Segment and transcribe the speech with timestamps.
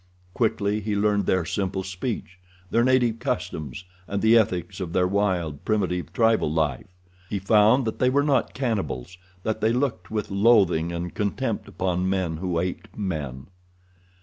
[0.33, 2.39] Quickly he learned their simple speech,
[2.71, 6.87] their native customs, and the ethics of their wild, primitive tribal life.
[7.29, 12.37] He found that they were not cannibals—that they looked with loathing and contempt upon men
[12.37, 13.45] who ate men.